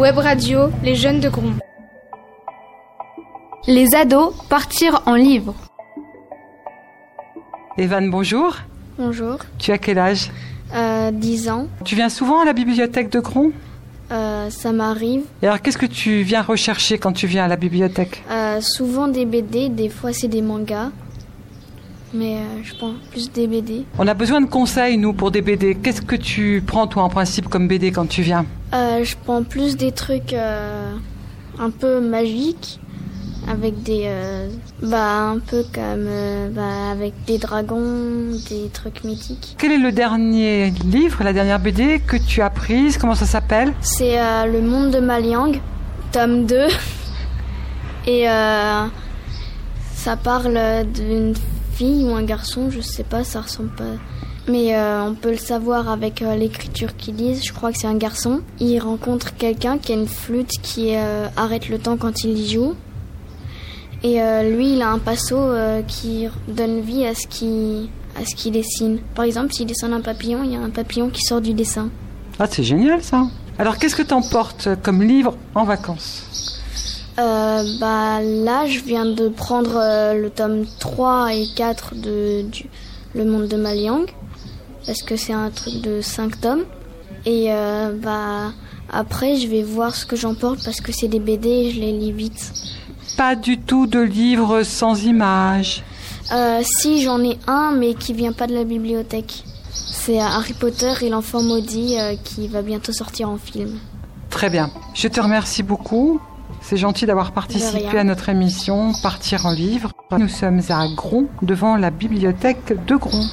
Web 0.00 0.16
Radio, 0.16 0.70
les 0.82 0.94
jeunes 0.94 1.20
de 1.20 1.28
Grom. 1.28 1.58
Les 3.66 3.94
ados 3.94 4.32
partir 4.48 5.02
en 5.04 5.14
livre. 5.14 5.54
Evan, 7.76 8.10
bonjour. 8.10 8.56
Bonjour. 8.98 9.36
Tu 9.58 9.72
as 9.72 9.76
quel 9.76 9.98
âge? 9.98 10.30
Euh, 10.74 11.10
10 11.10 11.50
ans. 11.50 11.66
Tu 11.84 11.96
viens 11.96 12.08
souvent 12.08 12.40
à 12.40 12.46
la 12.46 12.54
bibliothèque 12.54 13.10
de 13.10 13.20
Gron 13.20 13.52
euh, 14.10 14.48
Ça 14.48 14.72
m'arrive. 14.72 15.24
Et 15.42 15.46
alors, 15.46 15.60
qu'est-ce 15.60 15.76
que 15.76 15.84
tu 15.84 16.22
viens 16.22 16.40
rechercher 16.40 16.96
quand 16.96 17.12
tu 17.12 17.26
viens 17.26 17.44
à 17.44 17.48
la 17.48 17.56
bibliothèque? 17.56 18.24
Euh, 18.30 18.62
Souvent 18.62 19.06
des 19.06 19.26
BD, 19.26 19.68
des 19.68 19.90
fois 19.90 20.14
c'est 20.14 20.28
des 20.28 20.40
mangas. 20.40 20.92
Mais 22.12 22.36
euh, 22.36 22.62
je 22.64 22.74
prends 22.74 22.94
plus 23.10 23.30
des 23.30 23.46
BD. 23.46 23.84
On 23.98 24.06
a 24.08 24.14
besoin 24.14 24.40
de 24.40 24.46
conseils, 24.46 24.96
nous, 24.98 25.12
pour 25.12 25.30
des 25.30 25.42
BD. 25.42 25.76
Qu'est-ce 25.76 26.02
que 26.02 26.16
tu 26.16 26.62
prends, 26.66 26.86
toi, 26.86 27.04
en 27.04 27.08
principe, 27.08 27.48
comme 27.48 27.68
BD 27.68 27.92
quand 27.92 28.06
tu 28.08 28.22
viens? 28.22 28.46
Euh, 28.74 29.04
Je 29.04 29.14
prends 29.24 29.42
plus 29.44 29.76
des 29.76 29.92
trucs 29.92 30.32
euh, 30.32 30.92
un 31.58 31.70
peu 31.70 32.00
magiques 32.00 32.80
avec 33.48 33.82
des 33.82 34.08
bah 34.82 35.30
un 35.30 35.38
peu 35.38 35.64
comme 35.74 36.06
bah, 36.52 36.90
avec 36.92 37.14
des 37.26 37.38
dragons, 37.38 38.32
des 38.48 38.68
trucs 38.72 39.02
mythiques. 39.02 39.56
Quel 39.58 39.72
est 39.72 39.78
le 39.78 39.92
dernier 39.92 40.70
livre, 40.84 41.24
la 41.24 41.32
dernière 41.32 41.58
BD 41.58 42.00
que 42.06 42.16
tu 42.16 42.42
as 42.42 42.50
prise? 42.50 42.98
Comment 42.98 43.14
ça 43.14 43.26
s'appelle? 43.26 43.72
C'est 43.80 44.16
Le 44.46 44.60
Monde 44.60 44.90
de 44.90 45.00
Maliang, 45.00 45.52
tome 46.12 46.44
2. 46.46 46.66
Et 48.06 48.24
ça 49.94 50.16
parle 50.22 50.84
d'une 50.94 51.34
ou 51.86 52.14
un 52.14 52.22
garçon, 52.22 52.70
je 52.70 52.80
sais 52.80 53.04
pas, 53.04 53.24
ça 53.24 53.40
ressemble 53.40 53.70
pas. 53.70 53.84
Mais 54.48 54.74
euh, 54.74 55.04
on 55.04 55.14
peut 55.14 55.30
le 55.30 55.36
savoir 55.36 55.88
avec 55.88 56.22
euh, 56.22 56.34
l'écriture 56.34 56.96
qu'ils 56.96 57.16
lisent. 57.16 57.44
Je 57.44 57.52
crois 57.52 57.72
que 57.72 57.78
c'est 57.78 57.86
un 57.86 57.96
garçon. 57.96 58.40
Il 58.58 58.78
rencontre 58.80 59.36
quelqu'un 59.36 59.78
qui 59.78 59.92
a 59.92 59.94
une 59.94 60.08
flûte 60.08 60.50
qui 60.62 60.96
euh, 60.96 61.26
arrête 61.36 61.68
le 61.68 61.78
temps 61.78 61.96
quand 61.96 62.24
il 62.24 62.38
y 62.38 62.50
joue. 62.50 62.74
Et 64.02 64.18
lui, 64.50 64.72
il 64.72 64.80
a 64.80 64.88
un 64.88 64.98
pinceau 64.98 65.52
qui 65.86 66.26
donne 66.48 66.80
vie 66.80 67.04
à 67.04 67.14
ce 67.14 67.26
qu'il 67.26 67.90
à 68.18 68.24
ce 68.24 68.34
qu'il 68.34 68.52
dessine. 68.52 69.00
Par 69.14 69.26
exemple, 69.26 69.52
s'il 69.52 69.66
dessine 69.66 69.92
un 69.92 70.00
papillon, 70.00 70.42
il 70.42 70.52
y 70.52 70.56
a 70.56 70.58
un 70.58 70.70
papillon 70.70 71.10
qui 71.10 71.20
sort 71.20 71.42
du 71.42 71.52
dessin. 71.52 71.90
Ah, 72.38 72.46
c'est 72.50 72.62
génial 72.62 73.02
ça. 73.02 73.26
Alors, 73.58 73.76
qu'est-ce 73.76 73.94
que 73.94 74.02
t'emportes 74.02 74.70
comme 74.82 75.02
livre 75.02 75.36
en 75.54 75.64
vacances? 75.64 76.59
Euh, 77.18 77.64
bah, 77.80 78.20
là, 78.22 78.66
je 78.66 78.80
viens 78.80 79.04
de 79.04 79.28
prendre 79.28 79.76
euh, 79.76 80.14
le 80.14 80.30
tome 80.30 80.64
3 80.78 81.34
et 81.34 81.46
4 81.54 81.94
de 81.96 82.42
du, 82.42 82.66
Le 83.14 83.24
Monde 83.24 83.48
de 83.48 83.56
Maliang, 83.56 84.06
parce 84.86 85.02
que 85.02 85.16
c'est 85.16 85.32
un 85.32 85.50
truc 85.50 85.80
de 85.82 86.00
5 86.00 86.40
tomes. 86.40 86.64
Et 87.26 87.52
euh, 87.52 87.92
bah, 87.94 88.52
après, 88.92 89.36
je 89.36 89.48
vais 89.48 89.62
voir 89.62 89.94
ce 89.94 90.06
que 90.06 90.16
j'emporte, 90.16 90.64
parce 90.64 90.80
que 90.80 90.92
c'est 90.92 91.08
des 91.08 91.20
BD 91.20 91.48
et 91.48 91.70
je 91.72 91.80
les 91.80 91.92
lis 91.92 92.12
vite. 92.12 92.52
Pas 93.16 93.34
du 93.34 93.58
tout 93.58 93.86
de 93.86 94.00
livres 94.00 94.62
sans 94.62 95.04
images 95.04 95.82
Si, 96.62 97.02
j'en 97.02 97.22
ai 97.22 97.38
un, 97.46 97.72
mais 97.72 97.94
qui 97.94 98.14
vient 98.14 98.32
pas 98.32 98.46
de 98.46 98.54
la 98.54 98.64
bibliothèque. 98.64 99.44
C'est 99.72 100.18
Harry 100.18 100.54
Potter 100.54 100.92
et 101.02 101.10
l'enfant 101.10 101.42
maudit 101.42 101.96
qui 102.24 102.48
va 102.48 102.62
bientôt 102.62 102.92
sortir 102.92 103.28
en 103.28 103.36
film. 103.36 103.78
Très 104.30 104.48
bien. 104.48 104.70
Je 104.94 105.08
te 105.08 105.20
remercie 105.20 105.62
beaucoup. 105.62 106.20
C'est 106.60 106.76
gentil 106.76 107.06
d'avoir 107.06 107.32
participé 107.32 107.98
à 107.98 108.04
notre 108.04 108.28
émission 108.28 108.92
Partir 109.02 109.46
en 109.46 109.52
livre. 109.52 109.92
Nous 110.16 110.28
sommes 110.28 110.60
à 110.68 110.86
Gron, 110.94 111.26
devant 111.42 111.76
la 111.76 111.90
bibliothèque 111.90 112.74
de 112.86 112.96
Gron. 112.96 113.24